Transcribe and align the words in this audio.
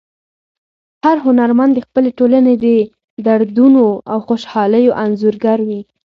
هر 1.03 1.17
هنرمند 1.25 1.71
د 1.75 1.79
خپلې 1.87 2.09
ټولنې 2.19 2.53
د 2.65 2.67
دردونو 3.25 3.85
او 4.11 4.17
خوشحالیو 4.27 4.97
انځورګر 5.03 5.59
وي. 5.67 5.81